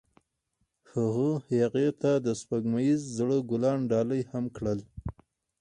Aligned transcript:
هغه 0.91 1.31
هغې 1.51 1.87
ته 2.01 2.11
د 2.25 2.27
سپوږمیز 2.39 2.99
زړه 3.17 3.37
ګلان 3.49 3.79
ډالۍ 3.91 4.21
هم 4.31 4.45
کړل. 4.55 4.79